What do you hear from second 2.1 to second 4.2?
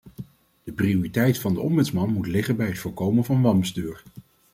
moet liggen bij het voorkomen van wanbestuur.